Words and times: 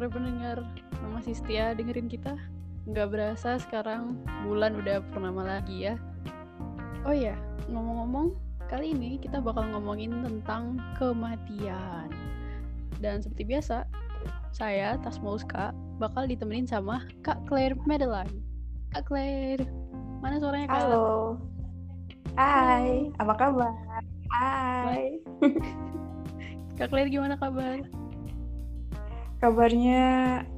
sore 0.00 0.16
pendengar 0.16 0.64
masih 1.12 1.36
setia 1.36 1.76
dengerin 1.76 2.08
kita. 2.08 2.32
Nggak 2.88 3.12
berasa 3.12 3.60
sekarang 3.60 4.16
bulan 4.48 4.80
udah 4.80 5.04
purnama 5.12 5.44
lagi 5.44 5.92
ya. 5.92 6.00
Oh 7.04 7.12
ya, 7.12 7.36
ngomong-ngomong, 7.68 8.32
kali 8.72 8.96
ini 8.96 9.20
kita 9.20 9.44
bakal 9.44 9.68
ngomongin 9.68 10.24
tentang 10.24 10.80
kematian. 10.96 12.08
Dan 12.96 13.20
seperti 13.20 13.44
biasa, 13.44 13.84
saya, 14.56 14.96
Tasmauska, 15.04 15.76
bakal 16.00 16.24
ditemenin 16.24 16.64
sama 16.64 17.04
Kak 17.20 17.44
Claire 17.44 17.76
Madeline. 17.84 18.40
Kak 18.96 19.04
Claire, 19.04 19.68
mana 20.24 20.40
suaranya 20.40 20.72
Kak? 20.72 20.80
Halo. 20.80 21.36
Hai, 22.40 23.12
apa 23.20 23.36
kabar? 23.36 23.76
Hai. 24.32 25.20
Kak 26.80 26.88
Claire 26.88 27.12
gimana 27.12 27.36
kabar? 27.36 27.99
Kabarnya 29.40 30.04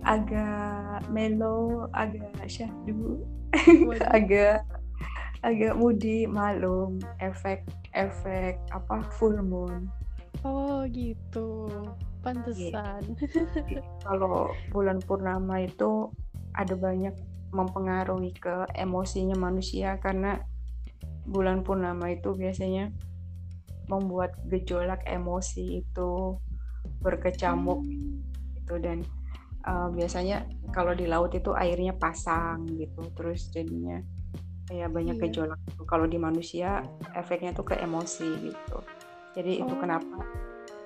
agak 0.03 1.07
melo, 1.07 1.87
agak 1.95 2.35
syahdu, 2.51 3.23
agak 4.17 4.67
agak 5.47 5.75
mudi, 5.79 6.27
malum, 6.27 6.99
efek 7.23 7.63
efek 7.95 8.59
apa 8.75 9.07
full 9.19 9.39
moon. 9.39 9.87
Oh 10.43 10.83
gitu, 10.91 11.71
pantesan. 12.27 13.15
Kalau 14.07 14.51
bulan 14.75 14.99
purnama 14.99 15.63
itu 15.63 16.11
ada 16.59 16.75
banyak 16.75 17.15
mempengaruhi 17.55 18.35
ke 18.35 18.67
emosinya 18.75 19.39
manusia 19.39 20.01
karena 20.03 20.43
bulan 21.29 21.63
purnama 21.63 22.11
itu 22.11 22.35
biasanya 22.35 22.91
membuat 23.87 24.35
gejolak 24.49 25.05
emosi 25.07 25.85
itu 25.85 26.41
berkecamuk 27.03 27.85
gitu 28.63 28.79
dan 28.79 29.03
uh, 29.67 29.91
biasanya 29.91 30.47
kalau 30.71 30.95
di 30.95 31.11
laut 31.11 31.35
itu 31.35 31.51
airnya 31.53 31.93
pasang 31.93 32.65
gitu 32.71 33.03
terus 33.19 33.51
jadinya 33.51 33.99
kayak 34.71 34.95
banyak 34.95 35.19
Iya. 35.19 35.23
gejolak 35.29 35.61
gitu. 35.69 35.83
kalau 35.85 36.07
di 36.07 36.17
manusia 36.17 36.87
efeknya 37.13 37.53
tuh 37.53 37.67
ke 37.67 37.75
emosi 37.77 38.29
gitu 38.49 38.79
jadi 39.35 39.67
itu 39.67 39.75
Oh. 39.75 39.81
kenapa 39.81 40.23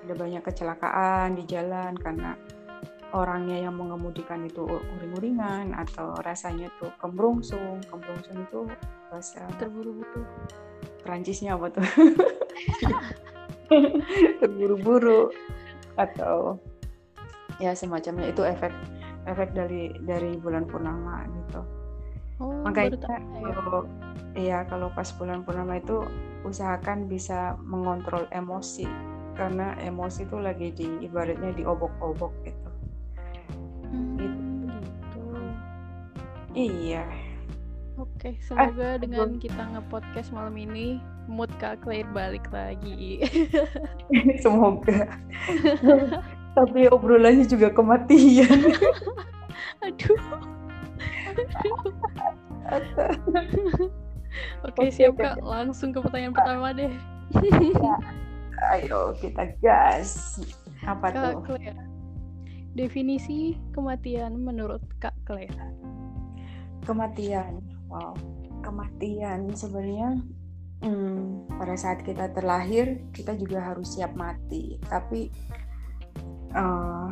ada 0.07 0.13
banyak 0.15 0.41
kecelakaan 0.43 1.35
di 1.35 1.43
jalan 1.45 1.91
karena 1.99 2.31
orangnya 3.15 3.63
yang 3.63 3.75
mengemudikan 3.75 4.43
itu 4.43 4.67
uring-uringan 4.67 5.71
atau 5.75 6.15
rasanya 6.23 6.67
tuh 6.79 6.91
kemrungsung 6.99 7.79
kemrungsung 7.87 8.43
itu 8.43 8.67
bahasa 9.07 9.47
Terburu-buru. 9.55 10.27
Perancisnya 11.03 11.55
apa 11.55 11.71
tuh 11.71 11.87
terburu-buru 14.43 15.31
atau 15.95 16.59
ya 17.57 17.73
semacamnya 17.73 18.29
itu 18.29 18.41
efek 18.41 18.69
efek 19.25 19.51
dari 19.51 19.91
dari 19.99 20.37
bulan 20.37 20.65
purnama 20.65 21.25
gitu 21.25 21.61
Oh, 22.37 22.53
makanya 22.61 23.01
saya. 23.01 23.49
kalau 23.49 23.81
iya 24.37 24.61
kalau 24.63 24.93
pas 24.93 25.09
bulan 25.17 25.41
purnama 25.41 25.81
itu 25.81 26.05
usahakan 26.45 27.09
bisa 27.09 27.57
mengontrol 27.59 28.29
emosi 28.29 28.85
karena 29.33 29.73
emosi 29.81 30.21
itu 30.21 30.37
lagi 30.37 30.69
di 30.69 30.85
ibaratnya 31.01 31.49
diobok-obok 31.53 32.29
gitu 32.45 32.69
Hmm, 33.87 34.19
Gitu. 34.19 34.37
gitu. 34.69 35.25
iya 36.53 37.05
Oke, 37.97 38.37
semoga 38.37 39.01
dengan 39.01 39.33
belum. 39.33 39.41
kita 39.41 39.63
nge-podcast 39.73 40.29
malam 40.29 40.53
ini 40.53 41.01
mood 41.25 41.49
Kak 41.57 41.81
Claire 41.81 42.05
balik 42.13 42.45
lagi. 42.53 43.25
semoga 44.45 45.17
tapi 46.57 46.89
obrolannya 46.89 47.45
juga 47.45 47.69
kematian 47.69 48.49
Aduh. 49.85 50.19
Oke, 54.65 54.89
Oke, 54.89 54.91
siap 54.91 55.15
Kak. 55.15 55.39
Langsung 55.39 55.93
ke 55.95 56.01
pertanyaan 56.01 56.33
pertama 56.35 56.73
deh. 56.75 56.91
ayo 58.73 59.13
kita 59.21 59.53
gas 59.61 60.41
apa 60.83 61.13
Kak 61.13 61.15
tuh 61.15 61.35
Claire. 61.45 61.79
Definisi 62.73 63.55
kematian 63.71 64.35
menurut 64.41 64.81
Kak 64.97 65.13
Claire. 65.23 65.55
kematian 66.87 67.59
wow 67.91 68.15
kematian 68.63 69.51
sebenarnya 69.51 70.23
hmm, 70.87 71.51
pada 71.59 71.75
saat 71.75 71.99
kita 71.99 72.31
terlahir 72.31 73.03
kita 73.11 73.35
juga 73.35 73.59
harus 73.59 73.99
siap 73.99 74.15
mati 74.15 74.79
tapi 74.87 75.27
eh, 76.53 77.09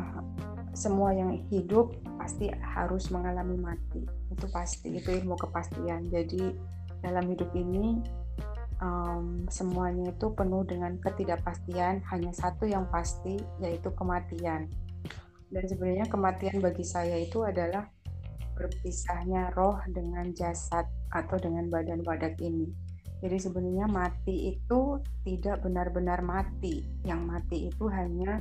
semua 0.76 1.10
yang 1.16 1.32
hidup 1.48 1.96
pasti 2.20 2.52
harus 2.52 3.08
mengalami 3.08 3.56
mati 3.56 4.04
itu 4.32 4.46
pasti 4.52 4.92
itu 4.92 5.08
ilmu 5.08 5.36
kepastian 5.40 6.04
jadi 6.12 6.52
dalam 7.00 7.24
hidup 7.32 7.48
ini 7.56 7.96
em, 8.84 9.48
semuanya 9.48 10.12
itu 10.12 10.36
penuh 10.36 10.68
dengan 10.68 11.00
ketidakpastian 11.00 12.04
hanya 12.12 12.32
satu 12.36 12.68
yang 12.68 12.84
pasti 12.92 13.40
yaitu 13.56 13.88
kematian 13.96 14.68
dan 15.54 15.64
sebenarnya 15.64 16.06
kematian 16.10 16.58
bagi 16.58 16.82
saya 16.82 17.16
itu 17.22 17.46
adalah 17.46 17.86
berpisahnya 18.56 19.52
roh 19.54 19.78
dengan 19.92 20.32
jasad 20.32 20.88
atau 21.12 21.36
dengan 21.36 21.68
badan 21.68 22.02
wadak 22.02 22.40
ini. 22.40 22.72
Jadi 23.20 23.36
sebenarnya 23.40 23.88
mati 23.88 24.56
itu 24.56 25.00
tidak 25.24 25.64
benar-benar 25.64 26.20
mati. 26.24 26.84
Yang 27.04 27.20
mati 27.24 27.56
itu 27.68 27.84
hanya 27.88 28.40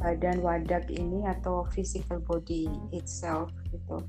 badan 0.00 0.40
wadak 0.40 0.88
ini 0.88 1.28
atau 1.28 1.68
physical 1.68 2.18
body 2.24 2.66
itself 2.96 3.52
gitu. 3.68 4.00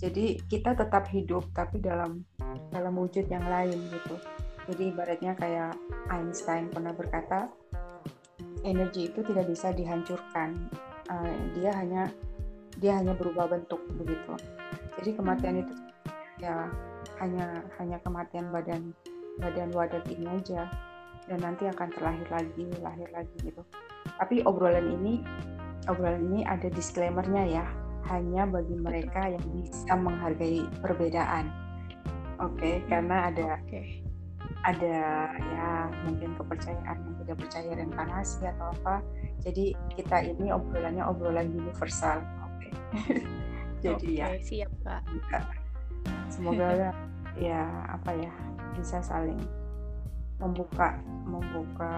Jadi 0.00 0.40
kita 0.48 0.76
tetap 0.76 1.08
hidup 1.12 1.48
tapi 1.52 1.80
dalam 1.80 2.24
dalam 2.72 2.94
wujud 2.96 3.28
yang 3.28 3.44
lain 3.44 3.76
gitu. 3.88 4.16
Jadi 4.68 4.92
ibaratnya 4.92 5.32
kayak 5.34 5.72
Einstein 6.12 6.68
pernah 6.70 6.94
berkata, 6.94 7.48
energi 8.62 9.08
itu 9.08 9.20
tidak 9.24 9.48
bisa 9.48 9.72
dihancurkan. 9.72 10.56
Eh, 11.10 11.36
dia 11.58 11.72
hanya 11.74 12.08
dia 12.80 12.96
hanya 12.96 13.12
berubah 13.16 13.48
bentuk 13.48 13.80
begitu. 13.96 14.36
Jadi 15.00 15.10
kematian 15.16 15.64
itu 15.64 15.74
ya 16.40 16.68
hanya 17.20 17.60
hanya 17.76 18.00
kematian 18.00 18.48
badan 18.48 18.96
badan 19.36 19.68
wadah 19.72 20.00
ini 20.08 20.24
aja 20.28 20.68
dan 21.28 21.38
nanti 21.44 21.68
akan 21.68 21.88
terlahir 21.92 22.28
lagi 22.32 22.64
lahir 22.80 23.08
lagi 23.12 23.36
gitu. 23.44 23.60
Tapi 24.20 24.44
obrolan 24.44 25.00
ini 25.00 25.24
obrolan 25.88 26.28
ini 26.28 26.44
ada 26.44 26.68
disclaimernya 26.68 27.44
ya 27.48 27.64
hanya 28.12 28.44
bagi 28.44 28.76
mereka 28.76 29.32
yang 29.32 29.44
bisa 29.56 29.96
menghargai 29.96 30.66
perbedaan. 30.84 31.48
Oke, 32.40 32.84
karena 32.88 33.32
ada 33.32 33.56
Oke. 33.64 34.04
ada 34.60 34.96
ya 35.32 35.68
mungkin 36.04 36.36
kepercayaan 36.36 36.96
yang 37.00 37.14
tidak 37.24 37.36
percaya 37.40 37.70
reinkarnasi 37.76 38.44
atau 38.44 38.72
apa. 38.76 39.00
Jadi 39.40 39.72
kita 39.96 40.20
ini 40.24 40.52
obrolannya 40.52 41.04
obrolan 41.04 41.48
universal. 41.52 42.20
Oke. 42.44 42.68
Jadi 43.84 44.20
ya 44.20 44.28
Oke, 44.32 44.44
siap 44.44 44.72
Kak. 44.84 45.04
semoga 46.28 46.92
ya 47.40 47.64
apa 47.88 48.10
ya 48.16 48.32
bisa 48.76 49.00
saling 49.00 49.40
membuka 50.40 50.96
membuka 51.28 51.94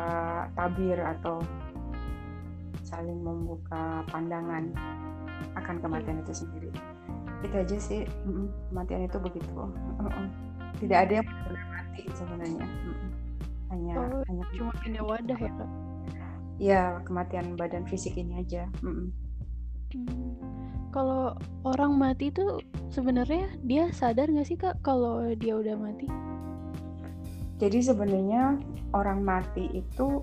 tabir 0.58 0.98
atau 0.98 1.38
saling 2.92 3.24
membuka 3.24 4.04
pandangan 4.12 4.68
akan 5.56 5.76
kematian 5.80 6.20
itu 6.20 6.44
sendiri. 6.44 6.70
Itu 7.40 7.56
aja 7.56 7.76
sih. 7.80 8.04
Kematian 8.68 9.08
itu 9.08 9.18
begitu. 9.18 9.48
Tidak 10.78 10.98
ada 11.08 11.12
yang 11.24 11.26
benar 11.26 11.64
mati 11.72 12.02
sebenarnya. 12.12 12.64
Hanya 13.72 13.94
Oh, 13.96 14.20
hanya 14.28 14.44
Cuma 14.52 14.72
pindah 14.84 15.04
wadah 15.08 15.38
ya 15.40 15.50
Kak. 15.56 15.70
ya 16.60 16.82
kematian 17.08 17.56
badan 17.56 17.88
fisik 17.88 18.14
ini 18.14 18.44
aja. 18.44 18.68
Hmm. 18.84 19.10
Kalau 20.92 21.32
orang 21.64 21.96
mati 21.96 22.28
itu 22.28 22.60
sebenarnya 22.92 23.48
dia 23.64 23.88
sadar 23.96 24.28
nggak 24.28 24.46
sih 24.46 24.60
Kak 24.60 24.84
kalau 24.84 25.24
dia 25.32 25.56
udah 25.56 25.74
mati? 25.80 26.04
Jadi 27.56 27.78
sebenarnya 27.80 28.60
orang 28.92 29.24
mati 29.24 29.72
itu 29.72 30.20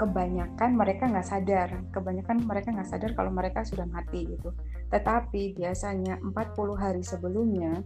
kebanyakan 0.00 0.80
mereka 0.80 1.12
nggak 1.12 1.28
sadar, 1.28 1.68
kebanyakan 1.92 2.48
mereka 2.48 2.72
nggak 2.72 2.88
sadar 2.88 3.12
kalau 3.12 3.28
mereka 3.28 3.60
sudah 3.68 3.84
mati 3.84 4.24
gitu. 4.24 4.56
Tetapi 4.88 5.52
biasanya 5.60 6.16
40 6.24 6.80
hari 6.80 7.04
sebelumnya 7.04 7.84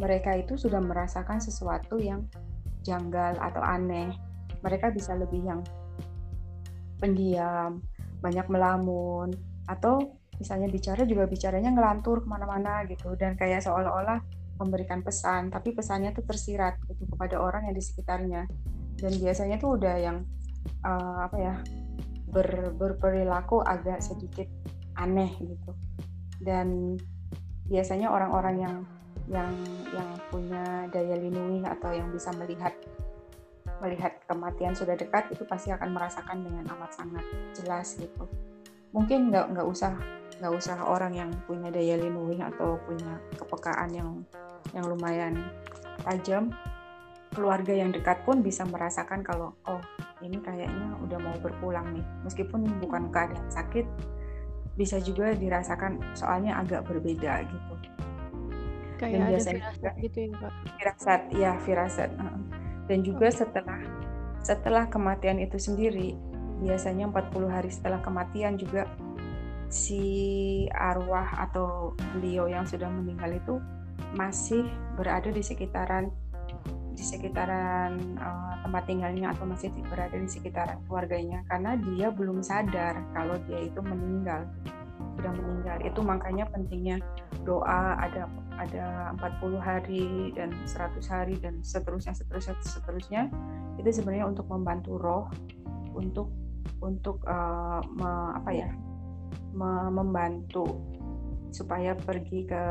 mereka 0.00 0.40
itu 0.40 0.56
sudah 0.56 0.80
merasakan 0.80 1.36
sesuatu 1.36 2.00
yang 2.00 2.24
janggal 2.80 3.36
atau 3.36 3.60
aneh. 3.60 4.08
Mereka 4.64 4.88
bisa 4.96 5.12
lebih 5.12 5.44
yang 5.44 5.60
pendiam, 6.96 7.84
banyak 8.24 8.48
melamun, 8.48 9.28
atau 9.68 10.16
misalnya 10.40 10.72
bicara 10.72 11.04
juga 11.04 11.28
bicaranya 11.28 11.76
ngelantur 11.76 12.24
ke 12.24 12.28
mana-mana 12.28 12.88
gitu 12.88 13.12
dan 13.20 13.36
kayak 13.36 13.60
seolah-olah 13.60 14.24
memberikan 14.56 15.04
pesan 15.04 15.52
tapi 15.52 15.76
pesannya 15.76 16.16
tuh 16.16 16.24
tersirat 16.24 16.80
gitu 16.88 17.04
kepada 17.08 17.36
orang 17.40 17.68
yang 17.68 17.76
di 17.76 17.84
sekitarnya 17.84 18.48
dan 19.00 19.12
biasanya 19.20 19.56
tuh 19.60 19.76
udah 19.76 19.96
yang 20.00 20.24
uh, 20.84 21.26
apa 21.26 21.36
ya 21.36 21.54
ber, 22.30 22.74
berperilaku 22.74 23.60
agak 23.62 24.00
sedikit 24.00 24.46
aneh 24.96 25.30
gitu. 25.40 25.72
Dan 26.40 26.96
biasanya 27.68 28.10
orang-orang 28.10 28.56
yang 28.58 28.76
yang 29.30 29.52
yang 29.94 30.10
punya 30.32 30.90
daya 30.90 31.14
lindungi 31.14 31.62
atau 31.62 31.94
yang 31.94 32.10
bisa 32.10 32.34
melihat 32.34 32.74
melihat 33.80 34.18
kematian 34.26 34.74
sudah 34.76 34.98
dekat 34.98 35.30
itu 35.32 35.46
pasti 35.46 35.72
akan 35.72 35.94
merasakan 35.94 36.42
dengan 36.42 36.64
amat 36.76 36.90
sangat 36.98 37.24
jelas 37.54 37.96
gitu. 37.96 38.26
Mungkin 38.90 39.30
nggak 39.30 39.54
nggak 39.54 39.66
usah 39.70 39.94
nggak 40.42 40.52
usah 40.56 40.76
orang 40.82 41.14
yang 41.14 41.30
punya 41.46 41.70
daya 41.70 41.94
lindungi 42.00 42.42
atau 42.42 42.80
punya 42.84 43.22
kepekaan 43.38 43.90
yang 43.94 44.10
yang 44.74 44.84
lumayan 44.88 45.34
tajam. 46.02 46.50
Keluarga 47.30 47.70
yang 47.70 47.94
dekat 47.94 48.26
pun 48.26 48.42
bisa 48.42 48.66
merasakan 48.66 49.22
kalau 49.22 49.54
oh 49.70 49.78
ini 50.20 50.38
kayaknya 50.40 50.96
udah 51.04 51.18
mau 51.20 51.36
berpulang 51.40 51.96
nih. 51.96 52.04
Meskipun 52.24 52.64
bukan 52.80 53.08
keadaan 53.12 53.48
sakit 53.48 53.86
bisa 54.78 54.96
juga 55.02 55.34
dirasakan 55.36 56.00
soalnya 56.16 56.56
agak 56.60 56.86
berbeda 56.88 57.44
gitu. 57.44 57.74
Kayak 59.00 59.12
dan 59.12 59.20
ada 59.20 59.30
biasanya 59.32 59.62
firasat 59.72 59.94
gitu 60.04 60.18
ya 60.20 60.30
pak? 60.36 60.52
Firasat 60.76 61.22
ya 61.32 61.52
firasat 61.64 62.10
dan 62.90 63.06
juga 63.06 63.30
setelah 63.30 63.80
setelah 64.42 64.90
kematian 64.90 65.38
itu 65.38 65.62
sendiri 65.62 66.18
biasanya 66.58 67.06
40 67.06 67.46
hari 67.46 67.70
setelah 67.70 68.02
kematian 68.02 68.58
juga 68.58 68.90
si 69.70 70.66
arwah 70.74 71.30
atau 71.38 71.94
beliau 72.18 72.50
yang 72.50 72.66
sudah 72.66 72.90
meninggal 72.90 73.30
itu 73.30 73.54
masih 74.18 74.66
berada 74.98 75.30
di 75.30 75.38
sekitaran 75.38 76.10
di 77.00 77.04
sekitaran 77.08 77.96
uh, 78.20 78.60
tempat 78.60 78.84
tinggalnya 78.84 79.32
atau 79.32 79.48
masih 79.48 79.72
berada 79.88 80.12
di 80.12 80.28
sekitaran 80.28 80.76
keluarganya 80.84 81.40
karena 81.48 81.80
dia 81.80 82.12
belum 82.12 82.44
sadar 82.44 83.00
kalau 83.16 83.40
dia 83.48 83.64
itu 83.64 83.80
meninggal 83.80 84.44
sudah 85.16 85.32
meninggal. 85.32 85.76
Itu 85.80 86.00
makanya 86.04 86.44
pentingnya 86.52 86.96
doa 87.44 87.96
ada 87.96 88.28
ada 88.60 89.16
40 89.16 89.56
hari 89.56 90.32
dan 90.36 90.52
100 90.68 91.00
hari 91.08 91.40
dan 91.40 91.64
seterusnya 91.64 92.12
seterusnya 92.12 92.56
seterusnya. 92.60 93.22
Itu 93.80 93.88
sebenarnya 93.88 94.28
untuk 94.28 94.48
membantu 94.52 95.00
roh 95.00 95.24
untuk 95.96 96.28
untuk 96.84 97.24
uh, 97.24 97.80
me, 97.96 98.12
apa 98.36 98.50
ya 98.52 98.68
me, 99.56 99.88
membantu 99.88 100.80
supaya 101.52 101.96
pergi 101.96 102.46
ke 102.46 102.64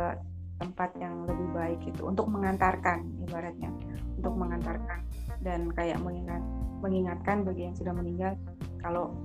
tempat 0.60 0.92
yang 1.00 1.24
lebih 1.26 1.48
baik 1.56 1.82
itu 1.88 2.02
untuk 2.04 2.28
mengantarkan 2.28 3.08
ibaratnya 3.24 3.72
untuk 4.20 4.36
mengantarkan 4.36 5.00
dan 5.40 5.72
kayak 5.72 5.98
mengingat 6.04 6.44
mengingatkan 6.84 7.48
bagi 7.48 7.72
yang 7.72 7.76
sudah 7.76 7.94
meninggal 7.96 8.36
kalau 8.84 9.16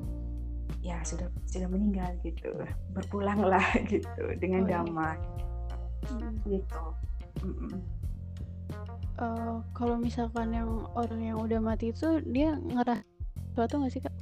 ya 0.81 1.01
sudah 1.03 1.27
sudah 1.51 1.67
meninggal 1.67 2.09
gitu 2.23 2.51
berpulanglah 2.95 3.65
gitu 3.93 4.23
dengan 4.39 4.63
oh, 4.65 4.69
iya. 4.69 4.75
damai 4.79 5.17
hmm. 6.07 6.35
gitu 6.47 6.83
Uh, 9.15 9.63
kalau 9.71 9.95
misalkan 9.95 10.51
yang 10.51 10.67
orang 10.99 11.23
yang 11.23 11.39
udah 11.39 11.63
mati 11.63 11.95
itu 11.95 12.19
dia 12.27 12.59
ngerasa 12.59 13.07
sesuatu 13.55 13.79
nggak 13.79 13.93
sih 13.95 14.03
kak? 14.03 14.15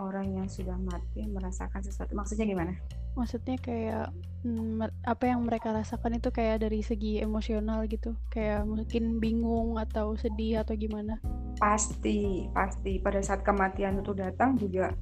Orang 0.00 0.32
yang 0.32 0.48
sudah 0.48 0.72
mati 0.80 1.28
merasakan 1.28 1.84
sesuatu 1.84 2.16
maksudnya 2.16 2.48
gimana? 2.48 2.72
Maksudnya 3.18 3.58
kayak 3.58 4.14
hmm, 4.46 4.86
apa 5.02 5.24
yang 5.26 5.42
mereka 5.42 5.74
rasakan 5.74 6.22
itu 6.22 6.30
kayak 6.30 6.62
dari 6.62 6.86
segi 6.86 7.18
emosional 7.18 7.82
gitu. 7.90 8.14
Kayak 8.30 8.64
mungkin 8.70 9.18
bingung 9.18 9.74
atau 9.76 10.14
sedih 10.14 10.62
atau 10.62 10.78
gimana. 10.78 11.18
Pasti 11.58 12.46
pasti. 12.54 13.02
Pada 13.02 13.18
saat 13.18 13.42
kematian 13.42 13.98
itu 13.98 14.14
datang 14.14 14.54
juga 14.54 14.94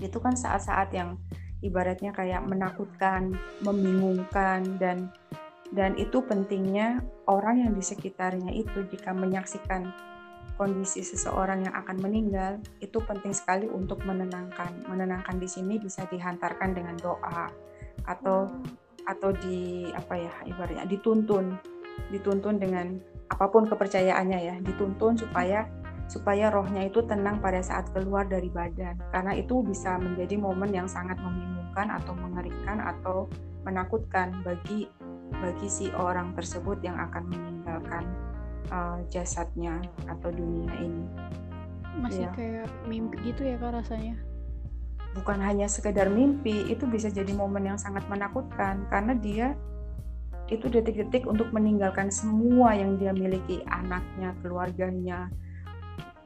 itu 0.00 0.18
kan 0.20 0.36
saat-saat 0.36 0.92
yang 0.92 1.16
ibaratnya 1.64 2.12
kayak 2.12 2.44
menakutkan 2.44 3.32
membingungkan 3.64 4.76
dan 4.76 5.08
dan 5.74 5.96
itu 5.98 6.22
pentingnya 6.22 7.02
orang 7.26 7.66
yang 7.66 7.72
di 7.74 7.82
sekitarnya 7.82 8.52
itu 8.54 8.86
jika 8.92 9.10
menyaksikan 9.10 9.90
kondisi 10.54 11.02
seseorang 11.02 11.66
yang 11.66 11.74
akan 11.74 11.98
meninggal 12.00 12.62
itu 12.78 13.02
penting 13.02 13.34
sekali 13.34 13.66
untuk 13.66 14.00
menenangkan. 14.06 14.86
Menenangkan 14.86 15.36
di 15.36 15.48
sini 15.50 15.76
bisa 15.76 16.06
dihantarkan 16.06 16.72
dengan 16.72 16.96
doa 16.96 17.50
atau 18.06 18.46
atau 19.06 19.30
di 19.30 19.90
apa 19.90 20.14
ya 20.14 20.32
ibaratnya 20.46 20.86
dituntun. 20.86 21.58
Dituntun 22.14 22.56
dengan 22.62 22.96
apa 23.26 23.50
pun 23.50 23.66
kepercayaannya 23.66 24.40
ya 24.40 24.56
dituntun 24.62 25.18
supaya 25.18 25.66
supaya 26.06 26.54
rohnya 26.54 26.86
itu 26.86 27.02
tenang 27.02 27.42
pada 27.42 27.58
saat 27.60 27.90
keluar 27.90 28.24
dari 28.24 28.48
badan. 28.48 28.96
Karena 29.10 29.34
itu 29.34 29.60
bisa 29.66 29.98
menjadi 29.98 30.38
momen 30.38 30.70
yang 30.70 30.86
sangat 30.86 31.18
membingungkan 31.18 31.90
atau 31.90 32.14
mengerikan 32.14 32.78
atau 32.80 33.26
menakutkan 33.66 34.40
bagi 34.46 34.86
bagi 35.42 35.68
si 35.68 35.90
orang 35.98 36.32
tersebut 36.38 36.78
yang 36.86 36.94
akan 36.96 37.26
meninggalkan 37.26 38.06
uh, 38.70 38.98
jasadnya 39.10 39.82
atau 40.06 40.30
dunia 40.32 40.72
ini. 40.78 41.04
Masih 41.96 42.28
ya. 42.28 42.32
kayak 42.36 42.68
mimpi 42.84 43.16
gitu 43.32 43.42
ya 43.44 43.56
kak 43.56 43.72
rasanya? 43.82 44.16
Bukan 45.16 45.40
hanya 45.40 45.64
sekedar 45.64 46.12
mimpi, 46.12 46.68
itu 46.68 46.84
bisa 46.84 47.08
jadi 47.08 47.32
momen 47.32 47.64
yang 47.64 47.80
sangat 47.80 48.04
menakutkan 48.12 48.84
karena 48.92 49.16
dia 49.16 49.56
itu 50.46 50.70
detik-detik 50.70 51.26
untuk 51.26 51.50
meninggalkan 51.50 52.12
semua 52.12 52.76
yang 52.76 53.00
dia 53.00 53.10
miliki, 53.10 53.64
anaknya, 53.66 54.36
keluarganya, 54.44 55.26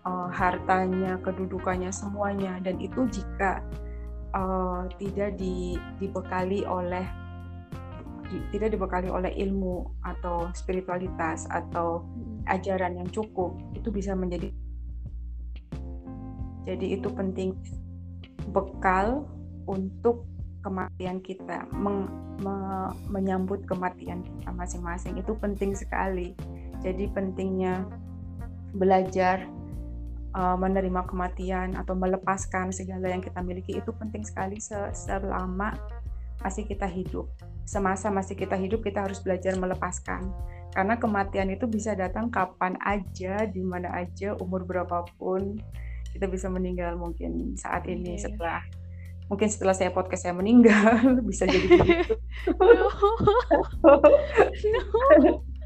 uh, 0.04 0.28
hartanya, 0.28 1.16
kedudukannya, 1.24 1.88
semuanya. 1.88 2.60
Dan 2.60 2.76
itu 2.82 3.08
jika 3.08 3.64
uh, 4.36 4.84
tidak 5.00 5.40
di, 5.40 5.80
dibekali 5.96 6.68
oleh 6.68 7.06
tidak 8.54 8.78
dibekali 8.78 9.10
oleh 9.10 9.34
ilmu 9.34 9.82
atau 10.06 10.50
spiritualitas 10.54 11.50
atau 11.50 12.06
ajaran 12.46 13.02
yang 13.02 13.08
cukup 13.10 13.58
itu 13.74 13.90
bisa 13.90 14.14
menjadi 14.14 14.54
jadi 16.68 17.00
itu 17.00 17.08
penting 17.10 17.56
bekal 18.52 19.26
untuk 19.64 20.28
kematian 20.60 21.24
kita 21.24 21.64
meng, 21.72 22.08
me, 22.44 22.88
menyambut 23.08 23.64
kematian 23.64 24.20
kita 24.20 24.50
masing-masing. 24.52 25.16
Itu 25.16 25.36
penting 25.40 25.72
sekali. 25.72 26.36
Jadi 26.84 27.08
pentingnya 27.12 27.88
belajar 28.76 29.48
uh, 30.36 30.56
menerima 30.56 31.04
kematian 31.08 31.76
atau 31.76 31.96
melepaskan 31.96 32.70
segala 32.70 33.08
yang 33.08 33.24
kita 33.24 33.40
miliki 33.40 33.80
itu 33.80 33.90
penting 33.96 34.22
sekali 34.24 34.60
selama 34.94 35.74
masih 36.40 36.64
kita 36.64 36.88
hidup 36.88 37.28
semasa 37.68 38.10
masih 38.10 38.34
kita 38.34 38.56
hidup 38.58 38.82
kita 38.82 39.04
harus 39.06 39.22
belajar 39.22 39.54
melepaskan 39.54 40.32
karena 40.70 40.94
kematian 41.02 41.50
itu 41.50 41.66
bisa 41.66 41.98
datang 41.98 42.30
kapan 42.30 42.78
aja, 42.78 43.42
di 43.42 43.58
mana 43.58 43.90
aja, 43.90 44.38
umur 44.38 44.62
berapapun 44.62 45.58
kita 46.14 46.26
bisa 46.26 46.50
meninggal 46.50 46.98
mungkin 46.98 47.54
saat 47.54 47.86
ini 47.86 48.18
yeah. 48.18 48.22
setelah 48.26 48.60
mungkin 49.30 49.46
setelah 49.46 49.74
saya 49.78 49.94
podcast 49.94 50.26
saya 50.26 50.34
meninggal 50.34 50.98
bisa 51.28 51.46
jadi 51.46 51.70
begitu 51.70 52.14
no. 52.58 52.90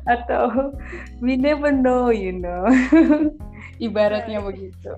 atau 0.15 0.77
we 1.25 1.33
never 1.41 1.73
know 1.73 2.13
you 2.13 2.29
know 2.29 2.69
ibaratnya 3.87 4.37
yeah. 4.37 4.45
begitu 4.45 4.91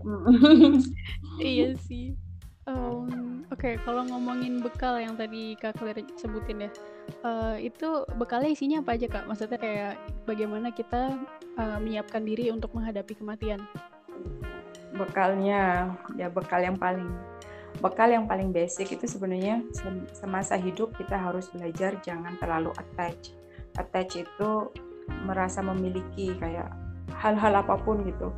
iya 1.39 1.79
sih 1.87 2.19
um, 2.67 3.26
oke 3.51 3.61
okay, 3.61 3.75
kalau 3.87 4.03
ngomongin 4.07 4.59
bekal 4.63 4.99
yang 4.99 5.15
tadi 5.15 5.55
kak 5.59 5.79
Claire 5.79 6.03
sebutin 6.19 6.67
ya 6.67 6.71
uh, 7.23 7.57
itu 7.59 8.05
bekalnya 8.19 8.51
isinya 8.51 8.79
apa 8.83 8.99
aja 8.99 9.07
kak? 9.07 9.25
Maksudnya 9.29 9.59
kayak 9.59 9.95
bagaimana 10.27 10.69
kita 10.75 11.17
uh, 11.59 11.79
menyiapkan 11.79 12.23
diri 12.27 12.51
untuk 12.51 12.75
menghadapi 12.75 13.15
kematian? 13.17 13.63
Bekalnya 14.97 15.93
ya 16.17 16.29
bekal 16.33 16.65
yang 16.65 16.79
paling 16.79 17.07
bekal 17.85 18.09
yang 18.09 18.25
paling 18.25 18.57
basic 18.57 18.97
itu 18.97 19.05
sebenarnya 19.05 19.61
semasa 20.17 20.57
hidup 20.57 20.97
kita 20.97 21.13
harus 21.13 21.53
belajar 21.53 22.01
jangan 22.01 22.35
terlalu 22.41 22.73
attach. 22.81 23.37
Attach 23.77 24.17
itu 24.17 24.73
merasa 25.23 25.61
memiliki 25.61 26.33
kayak 26.41 26.73
hal-hal 27.21 27.63
apa 27.63 27.77
pun 27.79 28.03
gitu 28.03 28.33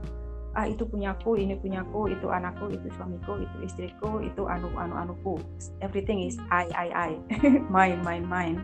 ah 0.59 0.67
itu 0.67 0.83
punyaku, 0.83 1.39
ini 1.39 1.55
punyaku, 1.55 2.11
itu 2.11 2.27
anakku, 2.27 2.67
itu 2.67 2.91
suamiku, 2.99 3.39
itu 3.39 3.57
istriku, 3.63 4.19
itu 4.19 4.43
anu 4.51 4.67
anu 4.75 4.99
anuku. 4.99 5.39
Everything 5.79 6.27
is 6.27 6.35
I 6.51 6.67
I 6.75 6.89
I, 6.91 7.13
mine 7.75 8.03
mine 8.03 8.27
mine. 8.27 8.59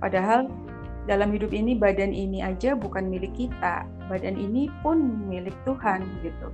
Padahal 0.00 0.48
dalam 1.04 1.28
hidup 1.36 1.52
ini 1.52 1.76
badan 1.76 2.16
ini 2.16 2.40
aja 2.40 2.72
bukan 2.72 3.12
milik 3.12 3.36
kita, 3.36 3.84
badan 4.08 4.40
ini 4.40 4.72
pun 4.80 5.28
milik 5.28 5.52
Tuhan 5.68 6.08
gitu. 6.24 6.48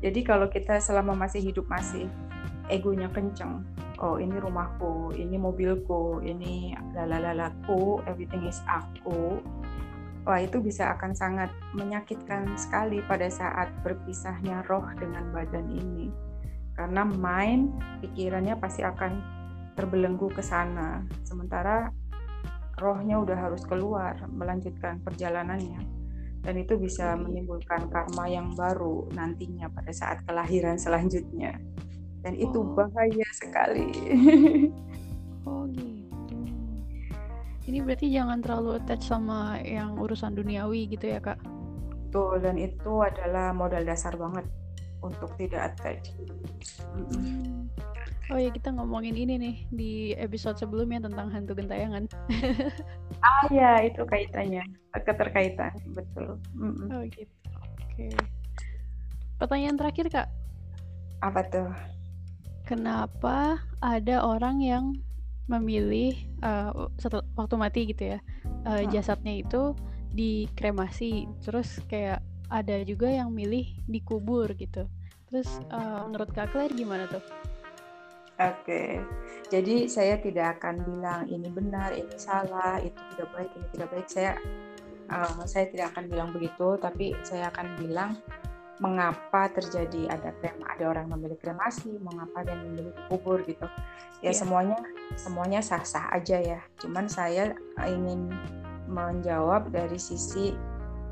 Jadi 0.00 0.20
kalau 0.24 0.48
kita 0.48 0.80
selama 0.80 1.12
masih 1.12 1.52
hidup 1.52 1.68
masih 1.68 2.08
egonya 2.72 3.12
kenceng, 3.12 3.62
oh 4.00 4.16
ini 4.16 4.34
rumahku, 4.40 5.12
ini 5.12 5.36
mobilku, 5.36 6.24
ini 6.24 6.72
lalalalaku, 6.96 8.00
everything 8.08 8.48
is 8.48 8.58
aku, 8.64 9.38
wah 10.22 10.38
itu 10.38 10.62
bisa 10.62 10.94
akan 10.94 11.12
sangat 11.14 11.50
menyakitkan 11.74 12.54
sekali 12.54 13.02
pada 13.06 13.26
saat 13.26 13.70
berpisahnya 13.82 14.62
roh 14.70 14.86
dengan 14.98 15.30
badan 15.34 15.66
ini 15.70 16.08
karena 16.72 17.04
mind 17.04 17.76
pikirannya 18.00 18.56
pasti 18.56 18.80
akan 18.80 19.20
terbelenggu 19.76 20.28
ke 20.32 20.40
sana. 20.44 21.04
Sementara 21.24 21.92
rohnya 22.80 23.20
udah 23.20 23.38
harus 23.38 23.62
keluar 23.68 24.16
melanjutkan 24.28 24.98
perjalanannya 25.04 25.80
dan 26.42 26.54
itu 26.58 26.74
bisa 26.74 27.14
menimbulkan 27.14 27.86
karma 27.86 28.26
yang 28.26 28.50
baru 28.58 29.06
nantinya 29.14 29.70
pada 29.70 29.94
saat 29.94 30.26
kelahiran 30.26 30.74
selanjutnya 30.74 31.54
dan 32.26 32.34
itu 32.34 32.58
oh. 32.58 32.74
bahaya 32.74 33.26
sekali. 33.34 33.90
oh 35.46 35.66
gitu. 35.70 36.01
Ini 37.62 37.78
berarti 37.86 38.10
jangan 38.10 38.42
terlalu 38.42 38.82
attach 38.82 39.06
sama 39.06 39.62
yang 39.62 39.94
urusan 39.94 40.34
duniawi 40.34 40.90
gitu 40.90 41.14
ya 41.14 41.22
kak? 41.22 41.38
Betul 42.10 42.42
dan 42.42 42.58
itu 42.58 42.92
adalah 42.98 43.54
modal 43.54 43.86
dasar 43.86 44.18
banget 44.18 44.42
untuk 44.98 45.30
tidak 45.38 45.70
attach. 45.70 46.10
Oh 48.30 48.38
ya 48.40 48.50
kita 48.50 48.74
ngomongin 48.74 49.14
ini 49.14 49.34
nih 49.38 49.56
di 49.70 49.92
episode 50.18 50.58
sebelumnya 50.58 51.06
tentang 51.06 51.30
hantu 51.30 51.54
gentayangan. 51.54 52.10
ah 53.26 53.46
ya 53.54 53.86
itu 53.86 54.02
kaitannya 54.10 54.66
keterkaitan 54.90 55.70
betul. 55.94 56.42
Mm 56.58 56.72
-mm. 56.74 56.86
Oh 56.90 57.02
gitu. 57.14 57.34
Oke. 57.62 58.10
Okay. 58.10 58.14
Pertanyaan 59.38 59.78
terakhir 59.78 60.06
kak. 60.10 60.28
Apa 61.22 61.46
tuh? 61.46 61.70
Kenapa 62.66 63.62
ada 63.78 64.26
orang 64.26 64.58
yang 64.58 64.84
memilih 65.50 66.14
uh, 66.42 66.90
waktu 67.34 67.54
mati 67.58 67.80
gitu 67.90 68.16
ya 68.16 68.18
uh, 68.66 68.82
jasadnya 68.88 69.42
itu 69.42 69.74
dikremasi 70.12 71.26
terus 71.42 71.80
kayak 71.88 72.22
ada 72.52 72.84
juga 72.84 73.08
yang 73.08 73.32
milih 73.32 73.64
dikubur 73.88 74.52
gitu. 74.60 74.84
Terus 75.32 75.48
uh, 75.72 76.04
menurut 76.04 76.28
Kak 76.36 76.52
Claire 76.52 76.76
gimana 76.76 77.08
tuh? 77.08 77.24
Oke, 78.36 79.00
jadi 79.48 79.88
saya 79.88 80.20
tidak 80.20 80.60
akan 80.60 80.84
bilang 80.84 81.24
ini 81.32 81.48
benar, 81.48 81.96
ini 81.96 82.16
salah, 82.20 82.76
itu 82.84 82.96
tidak 83.16 83.28
baik, 83.32 83.50
ini 83.56 83.66
tidak 83.72 83.88
baik. 83.92 84.06
Saya 84.08 84.32
uh, 85.08 85.44
saya 85.48 85.72
tidak 85.72 85.96
akan 85.96 86.04
bilang 86.12 86.28
begitu, 86.36 86.76
tapi 86.76 87.16
saya 87.24 87.48
akan 87.48 87.66
bilang 87.80 88.10
mengapa 88.82 89.46
terjadi 89.54 90.10
ada 90.10 90.34
krem, 90.42 90.58
ada 90.66 90.90
orang 90.90 91.06
memilih 91.14 91.38
kremasi, 91.38 92.02
mengapa 92.02 92.42
dia 92.42 92.58
memilih 92.58 92.90
kubur 93.06 93.38
gitu. 93.46 93.62
Ya 94.18 94.30
yeah. 94.30 94.34
semuanya 94.34 94.78
semuanya 95.14 95.62
sah-sah 95.62 96.10
aja 96.10 96.42
ya. 96.42 96.60
Cuman 96.82 97.06
saya 97.06 97.54
ingin 97.86 98.34
menjawab 98.90 99.70
dari 99.70 99.96
sisi 100.02 100.58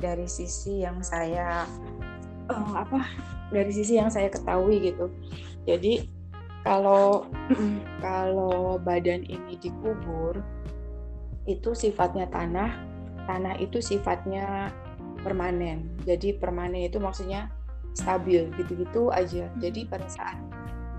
dari 0.03 0.27
sisi 0.27 0.83
yang 0.83 0.99
saya 0.99 1.63
uh, 2.51 2.73
apa 2.75 3.07
dari 3.55 3.71
sisi 3.71 4.03
yang 4.03 4.11
saya 4.11 4.27
ketahui 4.27 4.91
gitu. 4.91 5.07
Jadi 5.63 6.11
kalau 6.67 7.31
kalau 8.05 8.83
badan 8.83 9.23
ini 9.31 9.55
dikubur 9.63 10.43
itu 11.47 11.71
sifatnya 11.73 12.27
tanah 12.29 12.91
tanah 13.25 13.57
itu 13.63 13.81
sifatnya 13.81 14.75
permanen 15.23 15.89
jadi 16.05 16.37
permanen 16.37 16.89
itu 16.89 17.01
maksudnya 17.01 17.49
stabil 17.95 18.49
gitu-gitu 18.55 19.11
aja 19.11 19.51
hmm. 19.51 19.59
jadi 19.59 19.81
pada 19.91 20.07
saat 20.07 20.39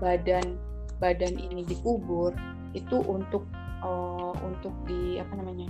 badan 0.02 0.58
badan 0.98 1.34
ini 1.38 1.66
dikubur 1.66 2.34
itu 2.72 2.98
untuk 3.04 3.46
uh, 3.82 4.34
untuk 4.42 4.72
di 4.86 5.18
apa 5.18 5.34
namanya 5.36 5.68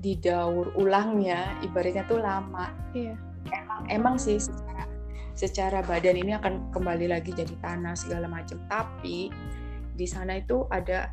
didaur 0.00 0.72
ulangnya 0.80 1.60
ibaratnya 1.60 2.08
tuh 2.08 2.24
lama 2.24 2.72
iya. 2.96 3.14
emang 3.52 3.80
emang 3.92 4.14
sih 4.16 4.40
secara 4.40 4.88
secara 5.36 5.78
badan 5.84 6.16
ini 6.16 6.32
akan 6.36 6.72
kembali 6.72 7.12
lagi 7.12 7.32
jadi 7.36 7.52
tanah 7.60 7.94
segala 7.96 8.26
macam 8.28 8.60
tapi 8.68 9.28
di 9.96 10.06
sana 10.08 10.40
itu 10.40 10.64
ada 10.72 11.12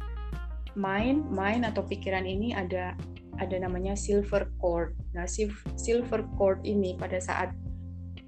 mind 0.79 1.27
mind 1.27 1.67
atau 1.67 1.83
pikiran 1.83 2.23
ini 2.23 2.55
ada 2.55 2.95
ada 3.37 3.55
namanya 3.59 3.93
silver 3.93 4.47
cord 4.63 4.95
nah 5.11 5.27
silver 5.75 6.23
cord 6.39 6.63
ini 6.63 6.95
pada 6.95 7.19
saat 7.19 7.51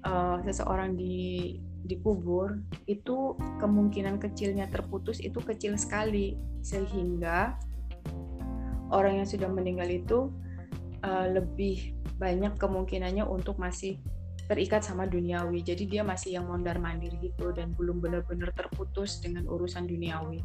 uh, 0.04 0.38
seseorang 0.44 0.96
di 0.96 1.58
dikubur 1.80 2.60
itu 2.84 3.34
kemungkinan 3.58 4.20
kecilnya 4.20 4.68
terputus 4.68 5.18
itu 5.18 5.40
kecil 5.40 5.80
sekali 5.80 6.36
sehingga 6.60 7.56
orang 8.92 9.24
yang 9.24 9.28
sudah 9.28 9.48
meninggal 9.48 9.88
itu 9.88 10.28
uh, 11.02 11.26
lebih 11.30 11.96
banyak 12.20 12.52
kemungkinannya 12.60 13.24
untuk 13.24 13.56
masih 13.56 13.96
terikat 14.50 14.82
sama 14.82 15.06
duniawi. 15.06 15.62
Jadi 15.62 15.86
dia 15.86 16.02
masih 16.02 16.36
yang 16.36 16.50
mondar 16.50 16.76
mandir 16.82 17.14
gitu 17.22 17.54
dan 17.54 17.72
belum 17.72 18.02
benar-benar 18.02 18.50
terputus 18.52 19.22
dengan 19.22 19.46
urusan 19.46 19.86
duniawi. 19.86 20.42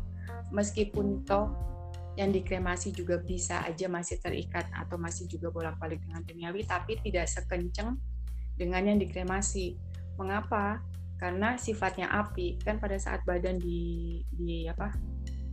Meskipun 0.54 1.26
toh 1.26 1.52
yang 2.16 2.32
dikremasi 2.32 2.96
juga 2.96 3.20
bisa 3.20 3.60
aja 3.68 3.92
masih 3.92 4.22
terikat 4.24 4.70
atau 4.72 4.96
masih 4.96 5.28
juga 5.28 5.52
bolak-balik 5.52 6.00
dengan 6.06 6.24
duniawi, 6.24 6.64
tapi 6.64 6.96
tidak 7.04 7.28
sekenceng 7.28 8.00
dengan 8.56 8.84
yang 8.88 9.00
dikremasi. 9.00 9.76
Mengapa? 10.16 10.80
Karena 11.16 11.56
sifatnya 11.56 12.12
api 12.12 12.60
kan 12.60 12.80
pada 12.80 13.00
saat 13.00 13.24
badan 13.24 13.56
di 13.60 14.20
di 14.36 14.68
apa 14.68 14.92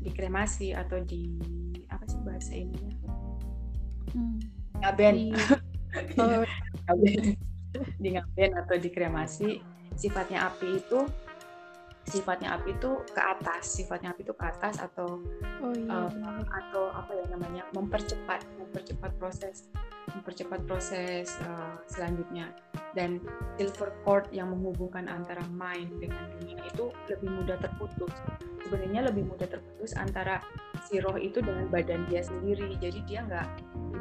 dikremasi 0.02 0.75
atau 0.75 0.99
di 1.02 1.38
apa 1.87 2.04
sih 2.06 2.21
bahasa 2.26 2.52
ini? 2.59 2.82
Hmm. 4.14 4.38
Ngaben. 4.82 5.14
Di... 5.14 5.26
Oh. 5.92 6.40
di 8.00 8.16
ngaben 8.16 8.56
atau 8.56 8.80
dikremasi 8.80 9.61
sifatnya 9.97 10.49
api 10.49 10.80
itu 10.80 11.04
sifatnya 12.09 12.59
api 12.59 12.75
itu 12.75 12.90
ke 13.14 13.23
atas 13.23 13.78
sifatnya 13.78 14.11
api 14.11 14.26
itu 14.26 14.35
ke 14.35 14.44
atas 14.44 14.82
atau 14.82 15.23
oh, 15.62 15.73
iya. 15.73 16.11
uh, 16.11 16.42
atau 16.50 16.90
apa 16.90 17.12
ya 17.14 17.25
namanya 17.30 17.62
mempercepat 17.71 18.42
mempercepat 18.59 19.12
proses 19.23 19.71
mempercepat 20.11 20.61
proses 20.66 21.38
uh, 21.47 21.78
selanjutnya 21.87 22.50
dan 22.92 23.20
silver 23.56 23.92
cord 24.04 24.28
yang 24.32 24.52
menghubungkan 24.52 25.08
antara 25.08 25.42
mind 25.52 25.92
dengan 26.00 26.28
dunia 26.38 26.61
itu 26.68 26.92
lebih 27.08 27.28
mudah 27.32 27.56
terputus. 27.61 28.12
Sebenarnya 28.62 29.11
lebih 29.12 29.28
mudah 29.28 29.49
terputus 29.49 29.92
antara 29.96 30.40
si 30.88 31.00
roh 31.00 31.16
itu 31.16 31.40
dengan 31.40 31.68
badan 31.68 32.08
dia 32.08 32.25
sendiri. 32.25 32.76
Jadi 32.80 33.00
dia 33.08 33.25
nggak 33.25 33.46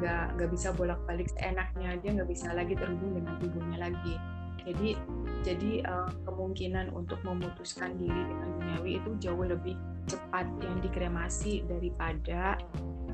nggak 0.00 0.24
nggak 0.38 0.50
bisa 0.52 0.72
bolak 0.76 1.00
balik 1.08 1.28
seenaknya. 1.36 1.96
Dia 2.00 2.10
nggak 2.20 2.30
bisa 2.30 2.52
lagi 2.52 2.74
terhubung 2.76 3.16
dengan 3.16 3.34
tubuhnya 3.40 3.78
lagi. 3.90 4.16
Jadi 4.62 4.94
jadi 5.42 5.82
uh, 5.90 6.10
kemungkinan 6.22 6.94
untuk 6.94 7.18
memutuskan 7.26 7.98
diri 7.98 8.22
dengan 8.30 8.48
duniawi 8.60 9.02
itu 9.02 9.10
jauh 9.18 9.42
lebih 9.42 9.74
cepat 10.06 10.46
yang 10.62 10.78
dikremasi 10.78 11.66
daripada 11.66 12.58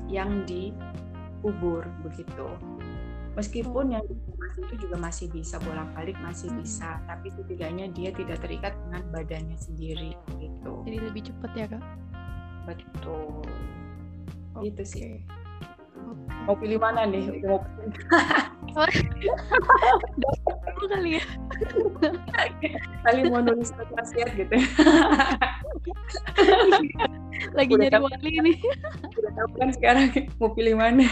yang 0.05 0.45
dikubur 0.45 1.85
begitu. 2.05 2.47
Meskipun 3.37 3.97
yang 3.97 4.05
itu 4.57 4.87
juga 4.87 4.95
masih 4.97 5.29
bisa 5.29 5.59
bolak-balik 5.61 6.17
masih 6.23 6.49
bisa. 6.57 6.97
Tapi 7.05 7.29
setidaknya 7.33 7.91
dia 7.93 8.09
tidak 8.15 8.41
terikat 8.41 8.73
dengan 8.87 9.03
badannya 9.13 9.57
sendiri 9.59 10.15
gitu. 10.39 10.83
Jadi 10.87 10.97
lebih 10.97 11.21
cepat 11.29 11.51
ya 11.53 11.65
kak? 11.69 11.83
Betul. 12.65 13.45
Okay. 14.57 14.73
gitu 14.73 14.83
sih. 14.83 15.21
Mau 16.47 16.55
pilih 16.57 16.79
mana 16.81 17.05
nih? 17.05 17.43
Mau 17.45 17.61
Dulu 20.79 20.87
kali 20.87 21.19
ya. 21.19 21.23
Kali 23.03 23.27
mau 23.27 23.43
nulis 23.43 23.75
gitu. 24.37 24.55
Lagi 27.53 27.71
udah 27.73 27.87
nyari 27.87 27.95
tahu, 27.95 28.05
wali 28.05 28.31
ini. 28.37 28.53
Udah 29.19 29.31
tahu 29.35 29.47
kan 29.59 29.69
sekarang 29.75 30.07
mau 30.39 30.49
pilih 30.55 30.75
mana. 30.79 31.03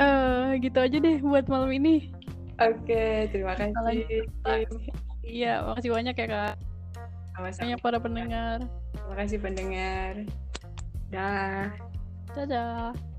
Uh, 0.01 0.57
gitu 0.61 0.79
aja 0.81 0.97
deh 0.97 1.17
buat 1.21 1.49
malam 1.49 1.73
ini. 1.73 2.13
Oke, 2.61 3.29
terima 3.33 3.57
kasih. 3.57 4.25
Iya, 5.23 5.63
makasih 5.65 5.91
banyak 5.93 6.15
ya, 6.17 6.27
Kak. 6.29 6.55
Sama-sama. 7.37 7.63
Banyak 7.65 7.81
para 7.81 7.99
pendengar. 8.01 8.59
Terima 8.93 9.15
kasih 9.17 9.39
pendengar. 9.41 10.13
Dah. 11.13 11.69
Dadah. 12.33 13.12